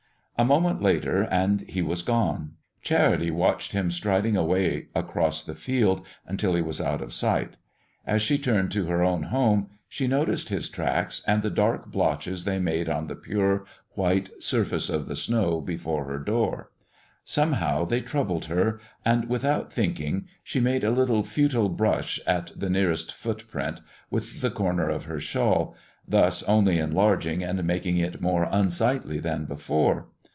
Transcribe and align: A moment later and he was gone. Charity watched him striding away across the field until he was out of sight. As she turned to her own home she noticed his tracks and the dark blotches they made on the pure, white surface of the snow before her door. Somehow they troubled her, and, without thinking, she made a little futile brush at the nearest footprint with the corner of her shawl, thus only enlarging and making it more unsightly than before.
A 0.37 0.43
moment 0.43 0.81
later 0.81 1.27
and 1.29 1.61
he 1.69 1.83
was 1.83 2.01
gone. 2.01 2.53
Charity 2.81 3.29
watched 3.29 3.73
him 3.73 3.91
striding 3.91 4.35
away 4.35 4.87
across 4.95 5.43
the 5.43 5.53
field 5.53 6.03
until 6.25 6.55
he 6.55 6.63
was 6.63 6.81
out 6.81 6.99
of 6.99 7.13
sight. 7.13 7.57
As 8.07 8.23
she 8.23 8.39
turned 8.39 8.71
to 8.71 8.87
her 8.87 9.03
own 9.03 9.21
home 9.29 9.69
she 9.87 10.07
noticed 10.07 10.49
his 10.49 10.67
tracks 10.67 11.21
and 11.27 11.43
the 11.43 11.51
dark 11.51 11.91
blotches 11.91 12.43
they 12.43 12.57
made 12.57 12.89
on 12.89 13.05
the 13.05 13.15
pure, 13.15 13.65
white 13.93 14.31
surface 14.41 14.89
of 14.89 15.05
the 15.05 15.15
snow 15.15 15.61
before 15.61 16.05
her 16.05 16.17
door. 16.17 16.71
Somehow 17.23 17.85
they 17.85 18.01
troubled 18.01 18.45
her, 18.45 18.79
and, 19.05 19.29
without 19.29 19.71
thinking, 19.71 20.25
she 20.43 20.59
made 20.59 20.83
a 20.83 20.89
little 20.89 21.21
futile 21.21 21.69
brush 21.69 22.19
at 22.25 22.51
the 22.59 22.67
nearest 22.67 23.13
footprint 23.13 23.79
with 24.09 24.41
the 24.41 24.49
corner 24.49 24.89
of 24.89 25.03
her 25.05 25.19
shawl, 25.19 25.75
thus 26.07 26.41
only 26.43 26.79
enlarging 26.79 27.43
and 27.43 27.63
making 27.63 27.97
it 27.97 28.21
more 28.21 28.47
unsightly 28.49 29.19
than 29.19 29.45
before. 29.45 30.07